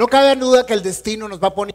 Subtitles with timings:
[0.00, 1.74] No cabe duda que el destino nos va a poner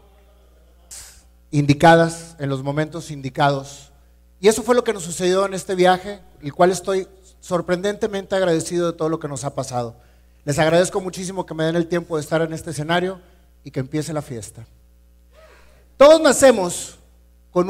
[1.50, 3.92] indicadas en los momentos indicados.
[4.40, 7.06] Y eso fue lo que nos sucedió en este viaje, el cual estoy
[7.40, 9.94] sorprendentemente agradecido de todo lo que nos ha pasado.
[10.46, 13.20] Les agradezco muchísimo que me den el tiempo de estar en este escenario
[13.62, 14.64] y que empiece la fiesta.
[15.98, 16.96] Todos nacemos
[17.50, 17.68] con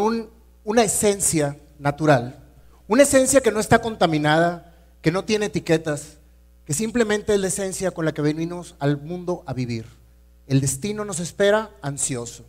[0.62, 2.38] una esencia natural,
[2.86, 6.18] una esencia que no está contaminada, que no tiene etiquetas,
[6.64, 10.03] que simplemente es la esencia con la que venimos al mundo a vivir.
[10.46, 12.44] El destino nos espera ansioso.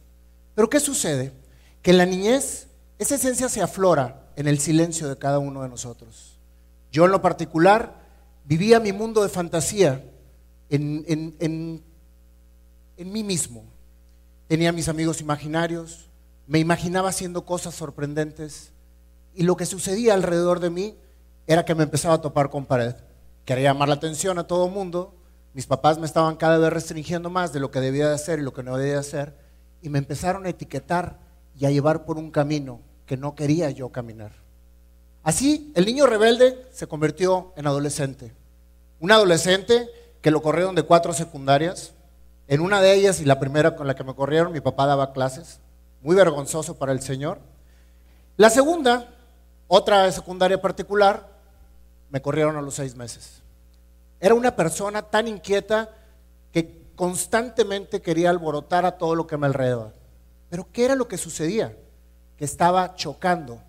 [0.53, 1.33] Pero ¿qué sucede?
[1.81, 2.67] Que en la niñez
[2.99, 6.37] esa esencia se aflora en el silencio de cada uno de nosotros.
[6.91, 8.05] Yo en lo particular
[8.45, 10.03] vivía mi mundo de fantasía
[10.69, 11.05] en,
[11.39, 11.83] en,
[12.97, 13.63] mí mismo.
[14.47, 16.09] Tenía mis amigos imaginarios,
[16.47, 18.71] me imaginaba haciendo cosas sorprendentes
[19.33, 20.95] y lo que sucedía alrededor de mí
[21.47, 22.95] era que me empezaba a topar con pared.
[23.43, 25.14] Quería llamar la atención a todo mundo,
[25.55, 28.41] mis papás me estaban cada vez restringiendo más de lo que debía de hacer y
[28.41, 29.37] lo que no debía de hacer,
[29.81, 31.17] y me empezaron a etiquetar
[31.57, 34.33] y a llevar por un camino que no quería yo caminar.
[35.23, 38.33] Así, el niño rebelde se convirtió en adolescente.
[38.99, 39.87] Un adolescente
[40.21, 41.93] que lo corrieron de cuatro secundarias.
[42.49, 45.13] En una de ellas, y la primera con la que me corrieron, mi papá daba
[45.13, 45.61] clases.
[46.01, 47.39] Muy vergonzoso para el Señor.
[48.35, 49.07] La segunda,
[49.69, 51.29] otra secundaria particular,
[52.09, 53.44] me corrieron a los seis meses.
[54.19, 55.89] Era una persona tan inquieta
[56.51, 59.93] que constantemente quería alborotar a todo lo que me alrededor.
[60.49, 61.75] Pero ¿qué era lo que sucedía?
[62.37, 63.61] Que estaba chocando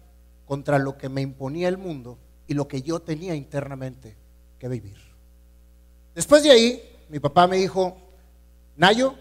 [0.47, 4.17] contra lo que me imponía el mundo y lo que yo tenía internamente
[4.58, 4.97] que vivir.
[6.14, 7.97] Después de ahí, mi papá me dijo,
[8.77, 9.14] Nayo,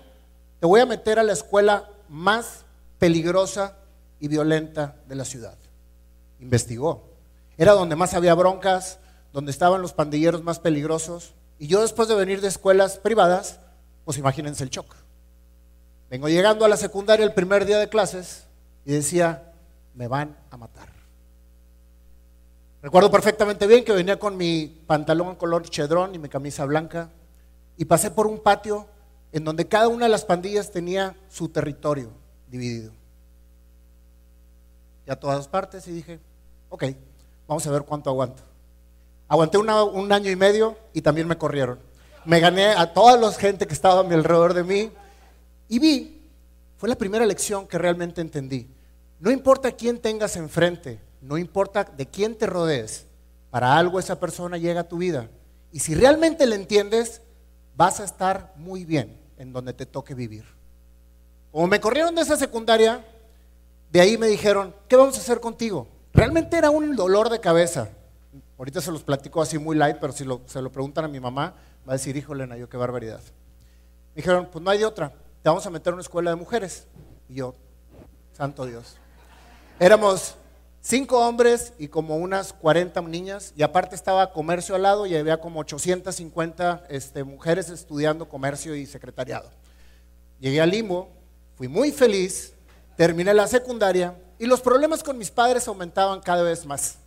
[0.60, 2.66] te voy a meter a la escuela más
[3.00, 3.78] peligrosa
[4.20, 5.58] y violenta de la ciudad.
[6.40, 7.04] Investigó.
[7.58, 9.00] Era donde más había broncas,
[9.36, 11.34] donde estaban los pandilleros más peligrosos.
[11.60, 13.60] Y yo después de venir de escuelas privadas,
[14.06, 14.96] pues imagínense el shock.
[16.10, 18.48] Vengo llegando a la secundaria el primer día de clases
[18.86, 19.52] y decía,
[19.94, 20.88] me van a matar.
[22.82, 27.10] Recuerdo perfectamente bien que venía con mi pantalón color chedrón y mi camisa blanca
[27.76, 28.88] y pasé por un patio
[29.34, 32.10] en donde cada una de las pandillas tenía su territorio
[32.48, 32.94] dividido.
[35.06, 36.22] Y a todas partes y dije,
[36.70, 36.86] ok,
[37.50, 38.55] vamos a ver cuánto aguanto.
[39.28, 41.80] Aguanté un año y medio y también me corrieron.
[42.26, 44.92] Me gané a toda la gente que estaba alrededor de mí
[45.68, 46.30] y vi,
[46.78, 48.68] fue la primera lección que realmente entendí.
[49.20, 53.06] No importa quién tengas enfrente, no importa de quién te rodees,
[53.50, 55.30] para algo esa persona llega a tu vida.
[55.72, 57.22] Y si realmente le entiendes,
[57.76, 60.46] vas a estar muy bien en donde te toque vivir.
[61.52, 63.06] Como me corrieron de esa secundaria,
[63.92, 65.88] de ahí me dijeron, ¿qué vamos a hacer contigo?
[66.14, 67.90] Realmente era un dolor de cabeza.
[68.58, 71.56] Ahorita se los platico así muy light, pero si se lo preguntan a mi mamá,
[71.88, 73.20] va a decir, híjole, yo qué barbaridad.
[74.14, 75.10] Me dijeron, pues no hay de otra,
[75.42, 76.88] te vamos a meter en una escuela de mujeres.
[77.28, 77.54] Y yo,
[78.32, 78.96] santo Dios.
[79.80, 80.36] Éramos
[80.80, 85.42] cinco hombres y como unas 40 niñas, y aparte estaba comercio al lado y había
[85.42, 89.50] como 850 este, mujeres estudiando comercio y secretariado.
[90.40, 91.10] Llegué al limbo,
[91.56, 92.54] fui muy feliz,
[92.96, 97.00] terminé la secundaria y los problemas con mis padres aumentaban cada vez más.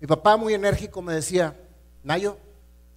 [0.00, 1.56] Mi papá muy enérgico me decía,
[2.02, 2.36] Nayo,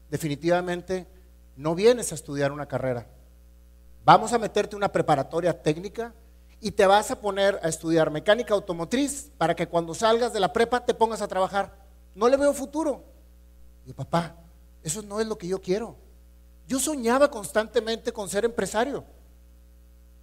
[0.09, 1.07] definitivamente
[1.55, 3.07] no vienes a estudiar una carrera.
[4.03, 6.13] Vamos a meterte una preparatoria técnica
[6.61, 10.51] y te vas a poner a estudiar mecánica automotriz para que cuando salgas de la
[10.51, 11.73] prepa te pongas a trabajar.
[12.15, 13.03] No le veo futuro.
[13.85, 14.35] Y papá,
[14.83, 15.95] eso no es lo que yo quiero.
[16.67, 19.03] Yo soñaba constantemente con ser empresario.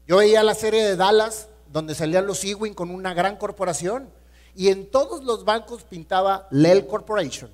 [0.07, 4.09] Yo veía la serie de Dallas donde salían los Ewing con una gran corporación
[4.57, 7.51] y en todos los bancos pintaba Leal Corporation,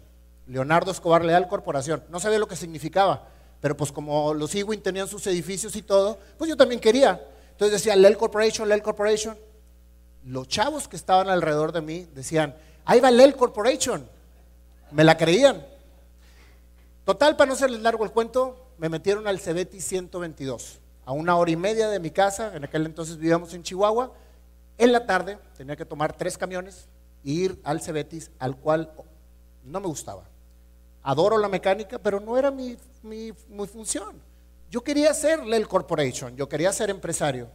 [0.46, 2.04] Leonardo Escobar Leal Corporación.
[2.08, 3.26] No sabía lo que significaba,
[3.60, 7.20] pero pues como los Ewing tenían sus edificios y todo, pues yo también quería.
[7.50, 9.36] Entonces decía Leal Corporation, Leal Corporation.
[10.24, 12.54] Los chavos que estaban alrededor de mí decían,
[12.84, 14.08] ahí va Leal Corporation.
[14.92, 15.66] Me la creían.
[17.04, 21.50] Total, para no serles largo el cuento, me metieron al Cebeti 122, a una hora
[21.50, 24.12] y media de mi casa, en aquel entonces vivíamos en Chihuahua,
[24.78, 26.88] en la tarde tenía que tomar tres camiones
[27.24, 28.92] ir al Cebetis, al cual
[29.64, 30.24] no me gustaba.
[31.02, 33.32] Adoro la mecánica, pero no era mi, mi,
[33.66, 34.20] función.
[34.70, 37.48] Yo quería hacer el corporation, yo quería ser empresario.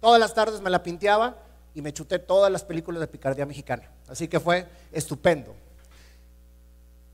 [0.00, 1.36] Todas las tardes me la pinteaba
[1.74, 3.90] y me chuté todas las películas de picardía mexicana.
[4.08, 5.54] Así que fue estupendo.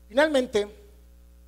[0.09, 0.67] Finalmente,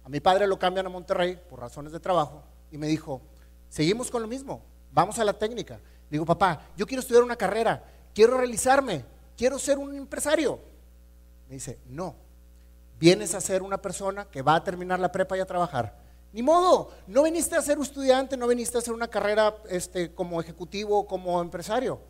[0.03, 3.21] a mi padre lo cambian a Monterrey por razones de trabajo y me dijo,
[3.69, 4.61] seguimos con lo mismo,
[4.91, 5.79] vamos a la técnica
[6.09, 7.83] digo, papá, yo quiero estudiar una carrera,
[8.13, 9.05] quiero realizarme,
[9.39, 10.59] quiero ser un empresario.
[11.47, 12.13] Me dice, no,
[12.99, 15.97] vienes a ser una persona que va a terminar la prepa y a trabajar.
[16.33, 20.41] Ni modo, no viniste a ser estudiante, no viniste a hacer una carrera este, como
[20.41, 22.01] ejecutivo, como empresario.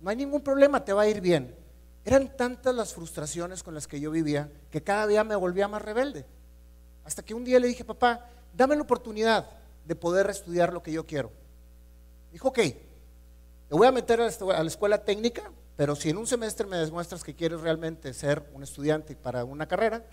[0.00, 1.54] No hay ningún problema, te va a ir bien.
[2.06, 5.82] Eran tantas las frustraciones con las que yo vivía que cada día me volvía más
[5.82, 6.24] rebelde.
[7.04, 8.24] Hasta que un día le dije, papá,
[8.56, 9.46] dame la oportunidad
[9.84, 11.30] de poder estudiar lo que yo quiero.
[12.32, 16.66] Dijo, ok, te voy a meter a la escuela técnica, pero si en un semestre
[16.66, 20.04] me demuestras que quieres realmente ser un estudiante para una carrera,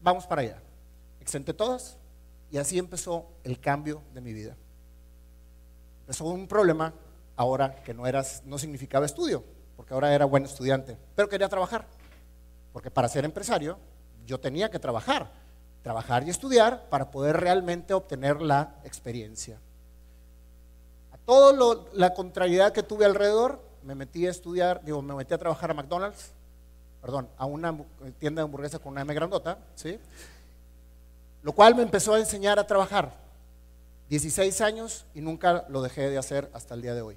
[0.00, 0.62] vamos para allá.
[1.20, 1.98] Exenté todas
[2.50, 4.56] y así empezó el cambio de mi vida.
[6.00, 6.94] Empezó un problema
[7.36, 9.44] ahora que no, eras, no significaba estudio,
[9.76, 11.86] porque ahora era buen estudiante, pero quería trabajar,
[12.72, 13.76] porque para ser empresario
[14.24, 15.30] yo tenía que trabajar,
[15.82, 19.60] trabajar y estudiar para poder realmente obtener la experiencia.
[21.12, 25.38] A toda la contrariedad que tuve alrededor, me metí a estudiar, digo, me metí a
[25.38, 26.30] trabajar a McDonald's,
[27.00, 27.76] perdón, a una
[28.18, 29.98] tienda de hamburguesa con una M grandota, ¿sí?
[31.42, 33.20] Lo cual me empezó a enseñar a trabajar.
[34.08, 37.16] 16 años y nunca lo dejé de hacer hasta el día de hoy.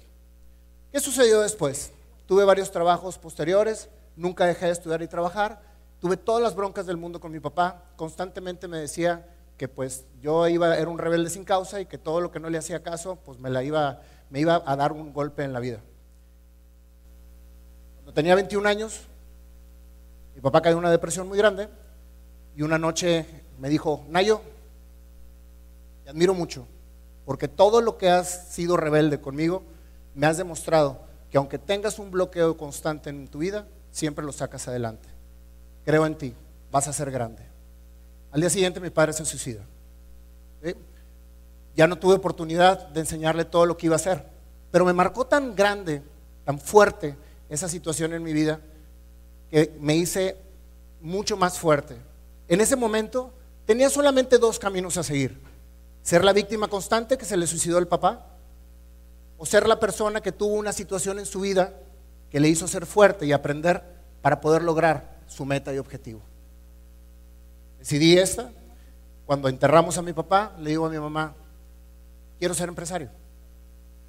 [0.92, 1.92] ¿Qué sucedió después?
[2.26, 5.60] Tuve varios trabajos posteriores, nunca dejé de estudiar y trabajar,
[6.00, 9.26] tuve todas las broncas del mundo con mi papá, constantemente me decía
[9.56, 12.50] que pues yo iba, era un rebelde sin causa y que todo lo que no
[12.50, 15.60] le hacía caso, pues me, la iba, me iba a dar un golpe en la
[15.60, 15.80] vida.
[18.06, 19.00] Cuando tenía 21 años,
[20.36, 21.68] mi papá cayó en una depresión muy grande
[22.54, 23.26] y una noche
[23.58, 24.42] me dijo, Nayo,
[26.04, 26.68] te admiro mucho,
[27.24, 29.64] porque todo lo que has sido rebelde conmigo,
[30.14, 31.00] me has demostrado
[31.32, 35.08] que aunque tengas un bloqueo constante en tu vida, siempre lo sacas adelante.
[35.84, 36.32] Creo en ti,
[36.70, 37.42] vas a ser grande.
[38.30, 39.64] Al día siguiente mi padre se suicida.
[41.74, 44.24] Ya no tuve oportunidad de enseñarle todo lo que iba a hacer,
[44.70, 46.04] pero me marcó tan grande,
[46.44, 48.60] tan fuerte esa situación en mi vida,
[49.50, 50.36] que me hice
[51.00, 51.96] mucho más fuerte.
[52.48, 53.32] En ese momento
[53.64, 55.40] tenía solamente dos caminos a seguir.
[56.02, 58.26] Ser la víctima constante que se le suicidó el papá,
[59.38, 61.74] o ser la persona que tuvo una situación en su vida
[62.30, 63.82] que le hizo ser fuerte y aprender
[64.22, 66.20] para poder lograr su meta y objetivo.
[67.78, 68.50] Decidí esta.
[69.26, 71.34] Cuando enterramos a mi papá, le digo a mi mamá,
[72.38, 73.10] quiero ser empresario.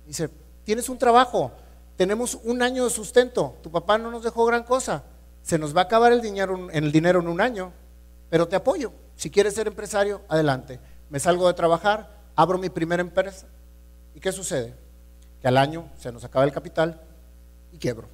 [0.05, 0.29] Dice,
[0.63, 1.51] tienes un trabajo,
[1.97, 5.03] tenemos un año de sustento, tu papá no nos dejó gran cosa,
[5.41, 7.73] se nos va a acabar el dinero, el dinero en un año,
[8.29, 8.93] pero te apoyo.
[9.15, 10.79] Si quieres ser empresario, adelante.
[11.09, 13.47] Me salgo de trabajar, abro mi primera empresa.
[14.13, 14.75] ¿Y qué sucede?
[15.41, 17.01] Que al año se nos acaba el capital
[17.73, 18.07] y quiebro.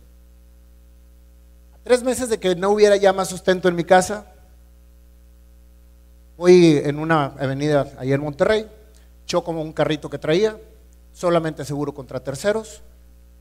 [1.84, 4.32] Tres meses de que no hubiera ya más sustento en mi casa,
[6.38, 8.70] voy en una avenida ahí en Monterrey,
[9.26, 10.58] choco un carrito que traía,
[11.12, 12.82] solamente seguro contra terceros,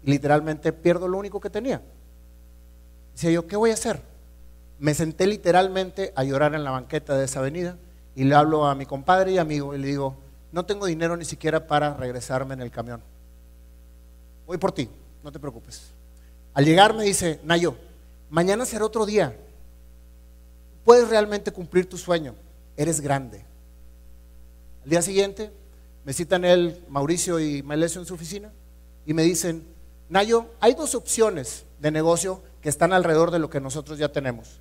[0.02, 1.82] literalmente pierdo lo único que tenía.
[3.12, 4.12] Decía yo, ¿qué voy a hacer?
[4.82, 7.78] me senté literalmente a llorar en la banqueta de esa avenida
[8.16, 10.16] y le hablo a mi compadre y amigo y le digo,
[10.50, 13.00] no tengo dinero ni siquiera para regresarme en el camión.
[14.44, 14.88] Voy por ti,
[15.22, 15.92] no te preocupes.
[16.52, 17.76] Al llegar me dice, Nayo,
[18.28, 19.36] mañana será otro día.
[20.84, 22.34] Puedes realmente cumplir tu sueño,
[22.76, 23.44] eres grande.
[24.82, 25.52] Al día siguiente
[26.04, 28.50] me citan él, Mauricio y Melesio en su oficina
[29.06, 29.64] y me dicen,
[30.12, 34.60] Nayo, hay dos opciones de negocio que están alrededor de lo que nosotros ya tenemos.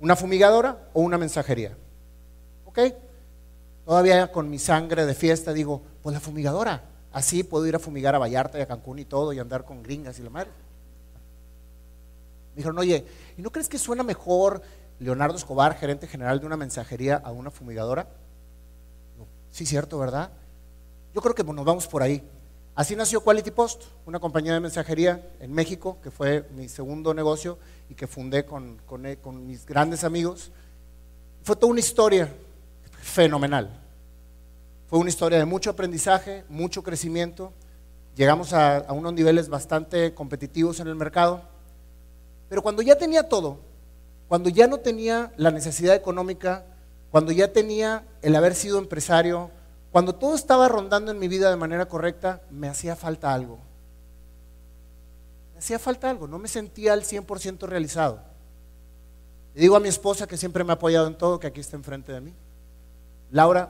[0.00, 1.74] ¿Una fumigadora o una mensajería?
[2.66, 2.78] ¿Ok?
[3.86, 6.84] Todavía con mi sangre de fiesta digo, pues la fumigadora.
[7.10, 9.82] Así puedo ir a fumigar a Vallarta y a Cancún y todo y andar con
[9.82, 10.50] gringas y la madre.
[12.50, 13.06] Me dijeron, oye,
[13.38, 14.60] ¿y no crees que suena mejor
[14.98, 18.08] Leonardo Escobar, gerente general de una mensajería, a una fumigadora?
[19.50, 20.32] sí, cierto, ¿verdad?
[21.14, 22.22] Yo creo que nos vamos por ahí.
[22.74, 27.58] Así nació Quality Post, una compañía de mensajería en México, que fue mi segundo negocio
[27.90, 30.50] y que fundé con, con, mis grandes amigos.
[31.42, 32.32] Fue toda una historia
[33.02, 33.78] fenomenal.
[34.86, 37.52] Fue una historia de mucho aprendizaje, mucho crecimiento.
[38.16, 41.42] Llegamos a unos niveles bastante competitivos en el mercado.
[42.48, 43.58] Pero cuando ya tenía todo,
[44.28, 46.64] cuando ya no tenía la necesidad económica,
[47.10, 49.50] cuando ya tenía el haber sido empresario,
[49.92, 53.58] cuando todo estaba rondando en mi vida de manera correcta, me hacía falta algo.
[55.52, 58.20] Me hacía falta algo, no me sentía al 100% realizado.
[59.54, 61.76] Le digo a mi esposa que siempre me ha apoyado en todo, que aquí está
[61.76, 62.32] enfrente de mí.
[63.30, 63.68] Laura,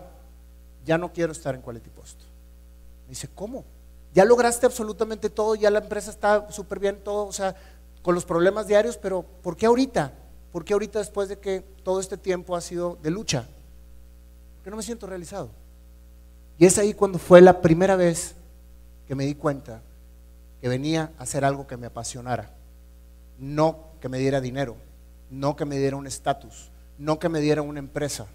[0.85, 2.21] ya no quiero estar en Quality Post.
[3.07, 3.65] Me dice, ¿cómo?
[4.15, 7.57] Ya lograste absolutamente todo, ya la empresa está súper bien, todo, o sea,
[8.01, 10.13] con los problemas diarios, pero ¿por qué ahorita?
[10.53, 13.49] ¿Por qué ahorita después de que todo este tiempo ha sido de lucha?
[14.57, 15.51] Porque no me siento realizado.
[16.59, 18.35] Y es ahí cuando fue la primera vez
[19.07, 19.83] que me di cuenta
[20.61, 22.51] que venía a hacer algo que me apasionara.
[23.39, 24.77] No que me diera dinero,
[25.31, 28.27] no que me diera un estatus, no que me diera una empresa,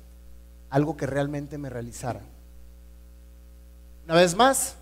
[0.69, 2.21] algo que realmente me realizara.
[4.05, 4.75] Una vez más,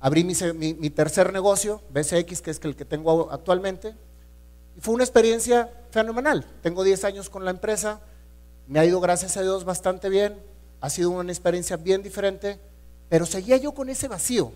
[0.00, 3.94] abrí mi, tercer negocio, BCX, que es el que tengo actualmente,
[4.76, 6.44] y fue una experiencia fenomenal.
[6.62, 8.00] Tengo 10 años con la empresa,
[8.66, 10.38] me ha ido, gracias a Dios, bastante bien,
[10.84, 12.60] ha sido una experiencia bien diferente,
[13.08, 14.52] pero seguía yo con ese vacío,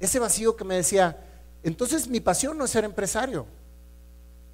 [0.00, 1.18] ese vacío que me decía,
[1.62, 3.44] entonces mi pasión no es ser empresario.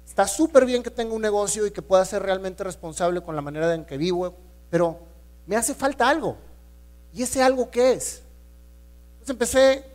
[0.05, 3.41] Está súper bien que tenga un negocio y que pueda ser realmente responsable con la
[3.41, 4.35] manera en que vivo,
[4.69, 4.99] pero
[5.47, 6.35] me hace falta algo.
[7.13, 8.21] ¿Y ese algo qué es?
[9.13, 9.85] Entonces empecé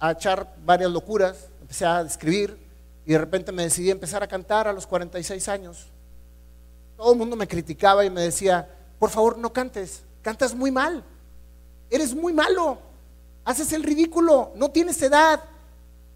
[0.00, 2.56] a echar varias locuras, empecé a escribir
[3.04, 5.88] y de repente me decidí a empezar a cantar a los 46 años.
[6.96, 8.66] Todo el mundo me criticaba y me decía,
[8.98, 11.04] por favor no cantes, cantas muy mal,
[11.90, 12.78] eres muy malo,
[13.44, 15.42] haces el ridículo, no tienes edad.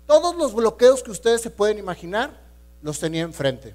[0.07, 2.41] Todos los bloqueos que ustedes se pueden imaginar
[2.81, 3.75] los tenía enfrente.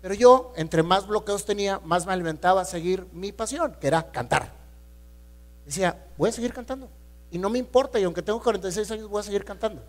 [0.00, 4.10] Pero yo, entre más bloqueos tenía, más me alimentaba a seguir mi pasión, que era
[4.10, 4.52] cantar.
[5.66, 6.88] Decía, voy a seguir cantando.
[7.30, 9.82] Y no me importa, y aunque tengo 46 años, voy a seguir cantando.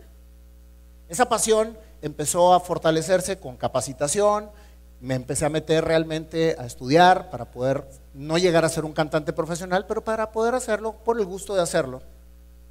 [1.08, 4.50] Esa pasión empezó a fortalecerse con capacitación,
[5.02, 9.34] me empecé a meter realmente a estudiar para poder no llegar a ser un cantante
[9.34, 12.02] profesional, pero para poder hacerlo por el gusto de hacerlo.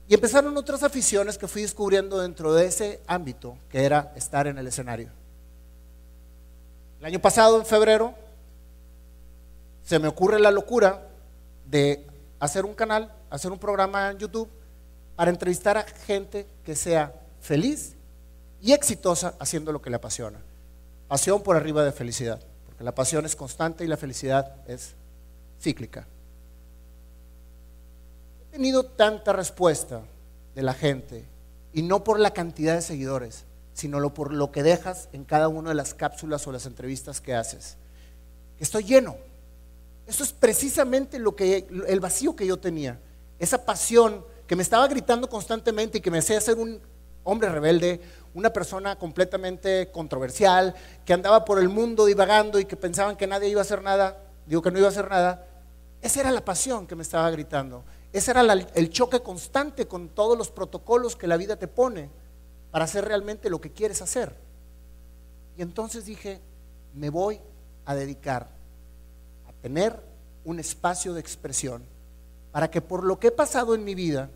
[0.08, 4.58] Y empezaron otras aficiones que fui descubriendo dentro de ese ámbito, que era estar en
[4.58, 5.10] el escenario.
[7.00, 8.14] El año pasado, en febrero,
[9.84, 11.02] se me ocurre la locura
[11.66, 12.06] de
[12.40, 14.48] hacer un canal, hacer un programa en YouTube
[15.16, 17.94] para entrevistar a gente que sea feliz
[18.60, 20.38] y exitosa haciendo lo que le apasiona.
[21.08, 24.94] Pasión por arriba de felicidad, porque la pasión es constante y la felicidad es
[25.60, 26.06] cíclica.
[28.48, 30.02] He tenido tanta respuesta
[30.54, 31.24] de la gente,
[31.72, 35.70] y no por la cantidad de seguidores, sino por lo que dejas en cada una
[35.70, 37.76] de las cápsulas o las entrevistas que haces.
[38.58, 39.16] Estoy lleno.
[40.06, 42.98] Eso es precisamente lo que, el vacío que yo tenía.
[43.38, 46.80] Esa pasión que me estaba gritando constantemente y que me hacía ser un
[47.22, 48.00] hombre rebelde,
[48.34, 53.48] una persona completamente controversial, que andaba por el mundo divagando y que pensaban que nadie
[53.48, 55.46] iba a hacer nada, digo que no iba a hacer nada.
[56.00, 57.84] Esa era la pasión que me estaba gritando.
[58.12, 62.10] Ese era el choque constante con todos los protocolos que la vida te pone
[62.70, 64.34] para hacer realmente lo que quieres hacer.
[65.56, 66.40] Y entonces dije,
[66.94, 67.40] me voy
[67.84, 68.48] a dedicar
[69.48, 70.00] a tener
[70.44, 71.82] un espacio de expresión
[72.52, 74.30] para que por lo que he pasado en mi vida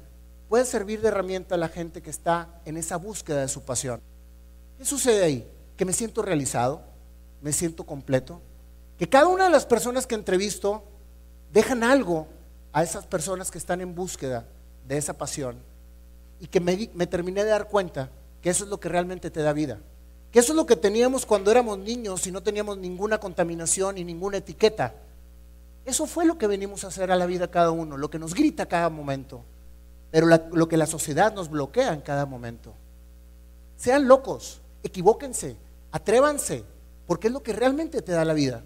[0.52, 4.02] pueda servir de herramienta a la gente que está en esa búsqueda de su pasión.
[4.76, 5.50] ¿Qué sucede ahí?
[5.78, 6.82] Que me siento realizado,
[7.40, 8.38] me siento completo,
[8.99, 10.85] que cada una de las personas que entrevisto
[11.54, 12.26] dejan algo
[12.71, 14.47] a esas personas que están en búsqueda
[14.87, 15.56] de esa pasión
[16.38, 18.11] y que me, me terminé de dar cuenta
[18.42, 19.78] que eso es lo que realmente te da vida.
[20.30, 24.04] Que eso es lo que teníamos cuando éramos niños y no teníamos ninguna contaminación y
[24.04, 24.97] ninguna etiqueta.
[25.87, 28.35] Eso fue lo que venimos a hacer a la vida cada uno, lo que nos
[28.35, 29.47] grita cada momento,
[30.12, 32.75] pero lo que la sociedad nos bloquea en cada momento.
[33.76, 35.57] Sean locos, equivóquense,
[35.90, 36.64] atrévanse,
[37.07, 38.62] porque es lo que realmente te da la vida.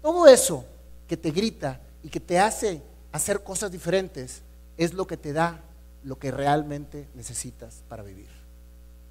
[0.00, 0.64] Todo eso
[1.08, 4.42] que te grita y que te hace hacer cosas diferentes
[4.76, 5.60] es lo que te da
[6.04, 8.30] lo que realmente necesitas para vivir.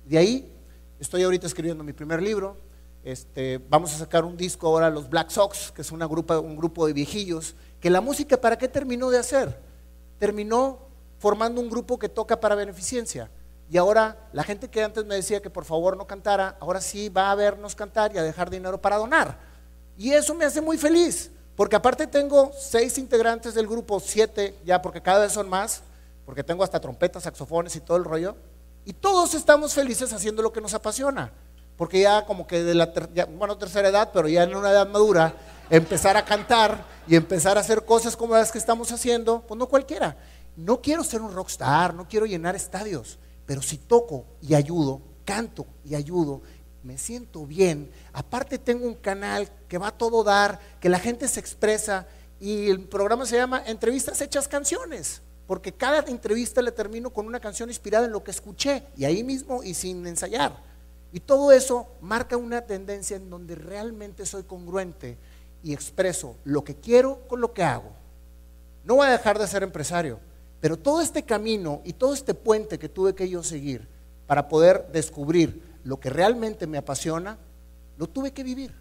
[0.05, 0.53] De ahí
[1.01, 2.55] estoy ahorita escribiendo mi primer libro.
[3.03, 6.55] Este, vamos a sacar un disco ahora, los Black Sox, que es una grupa, un
[6.55, 9.59] grupo de viejillos, que la música, ¿para qué terminó de hacer?
[10.17, 10.90] Terminó
[11.21, 13.29] formando un grupo que toca para beneficencia.
[13.69, 17.09] Y ahora la gente que antes me decía que por favor no cantara, ahora sí
[17.09, 19.37] va a vernos cantar y a dejar dinero para donar.
[19.95, 24.81] Y eso me hace muy feliz, porque aparte tengo seis integrantes del grupo, siete ya,
[24.81, 25.83] porque cada vez son más,
[26.25, 28.35] porque tengo hasta trompetas, saxofones y todo el rollo.
[28.83, 31.31] Y todos estamos felices haciendo lo que nos apasiona.
[31.77, 32.91] Porque ya como que de la
[33.37, 35.35] bueno, tercera edad, pero ya en una edad madura,
[35.69, 39.67] empezar a cantar y empezar a hacer cosas como las que estamos haciendo, pues no
[39.67, 40.17] cualquiera.
[40.55, 45.65] No quiero ser un rockstar, no quiero llenar estadios, pero si toco y ayudo, canto
[45.85, 46.41] y ayudo,
[46.83, 47.91] me siento bien.
[48.13, 52.07] Aparte tengo un canal que va a todo dar, que la gente se expresa
[52.39, 57.41] y el programa se llama Entrevistas Hechas Canciones porque cada entrevista le termino con una
[57.41, 60.55] canción inspirada en lo que escuché, y ahí mismo y sin ensayar.
[61.11, 65.17] Y todo eso marca una tendencia en donde realmente soy congruente
[65.61, 67.91] y expreso lo que quiero con lo que hago.
[68.85, 70.21] No voy a dejar de ser empresario,
[70.61, 73.87] pero todo este camino y todo este puente que tuve que yo seguir
[74.27, 77.37] para poder descubrir lo que realmente me apasiona,
[77.97, 78.73] lo tuve que vivir.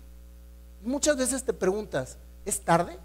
[0.82, 2.96] muchas veces te preguntas, ¿es tarde?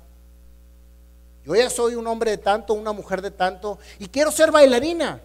[1.45, 5.21] Yo ya soy un hombre de tanto, una mujer de tanto, y quiero ser bailarina.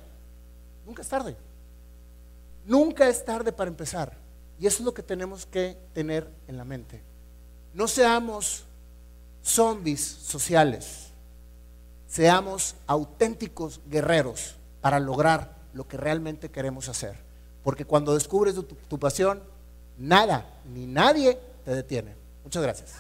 [0.87, 1.37] Nunca es tarde.
[2.65, 4.17] Nunca es tarde para empezar.
[4.59, 7.01] Y eso es lo que tenemos que tener en la mente.
[7.73, 8.65] No seamos
[9.43, 11.10] zombies sociales.
[12.11, 17.15] Seamos auténticos guerreros para lograr lo que realmente queremos hacer.
[17.63, 19.41] Porque cuando descubres tu, tu pasión,
[19.97, 22.17] nada ni nadie te detiene.
[22.43, 22.97] Muchas gracias.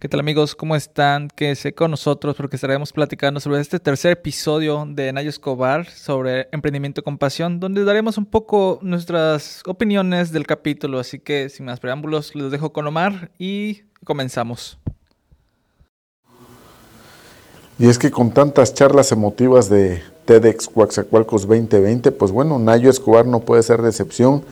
[0.00, 0.56] ¿Qué tal amigos?
[0.56, 1.28] ¿Cómo están?
[1.28, 7.04] Quédense con nosotros porque estaremos platicando sobre este tercer episodio de Nayo Escobar sobre emprendimiento
[7.04, 10.98] con pasión, donde daremos un poco nuestras opiniones del capítulo.
[10.98, 14.80] Así que sin más preámbulos, los dejo con Omar y comenzamos.
[17.80, 23.24] Y es que con tantas charlas emotivas de TEDx Coaxacualcos 2020, pues bueno, Nayo Escobar
[23.24, 24.42] no puede ser decepción,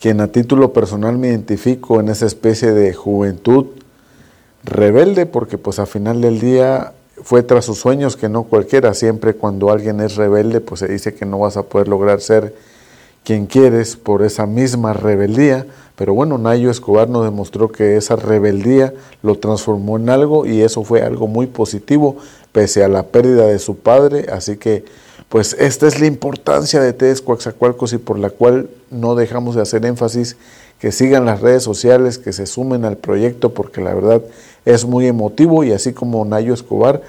[0.00, 3.66] quien a título personal me identifico en esa especie de juventud
[4.64, 9.34] rebelde porque pues a final del día fue tras sus sueños que no cualquiera, siempre
[9.34, 12.52] cuando alguien es rebelde pues se dice que no vas a poder lograr ser
[13.24, 18.92] quien quieres por esa misma rebeldía, pero bueno, Nayo Escobar nos demostró que esa rebeldía
[19.22, 22.16] lo transformó en algo y eso fue algo muy positivo
[22.50, 24.84] pese a la pérdida de su padre, así que
[25.28, 29.62] pues esta es la importancia de Tedes Coaxacualcos y por la cual no dejamos de
[29.62, 30.36] hacer énfasis
[30.78, 34.20] que sigan las redes sociales, que se sumen al proyecto porque la verdad
[34.64, 37.02] es muy emotivo y así como Nayo Escobar,